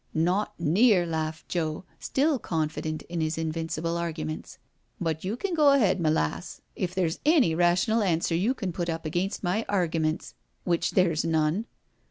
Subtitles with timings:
[0.11, 4.57] *'" Not near^" laughed Joe, still confident in his in vincible arguments."
[4.99, 8.89] But you can go ahead, my lass, if there's any rational answer you can put
[8.89, 10.33] up against my argiments,
[10.63, 11.67] which there's none.